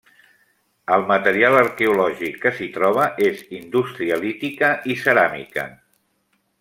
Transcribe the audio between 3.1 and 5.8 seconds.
és indústria lítica i ceràmica.